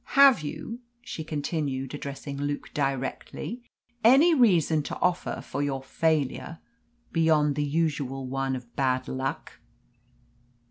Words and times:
"Have 0.19 0.41
you," 0.41 0.79
she 1.03 1.23
continued, 1.23 1.93
addressing 1.93 2.35
Luke 2.41 2.73
directly, 2.73 3.61
"any 4.03 4.33
reason 4.33 4.81
to 4.81 4.97
offer 4.99 5.41
for 5.43 5.61
your 5.61 5.83
failure 5.83 6.57
beyond 7.11 7.53
the 7.53 7.63
usual 7.63 8.25
one 8.25 8.55
of 8.55 8.75
bad 8.75 9.07
luck?" 9.07 9.59